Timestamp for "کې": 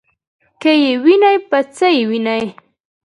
0.61-0.73